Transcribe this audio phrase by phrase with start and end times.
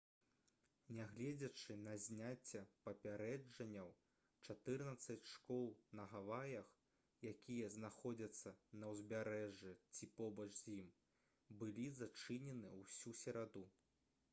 [0.99, 3.91] нягледзячы на зняцце папярэджанняў
[4.47, 5.69] чатырнаццаць школ
[6.01, 6.73] на гаваях
[7.33, 10.91] якія знаходзяцца на ўзбярэжжы ці побач з ім
[11.63, 13.67] былі зачыненыя ўсю сераду